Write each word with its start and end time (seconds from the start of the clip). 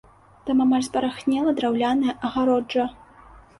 Там 0.45 0.63
амаль 0.65 0.85
спарахнела 0.87 1.55
драўляная 1.61 2.17
агароджа. 2.31 2.91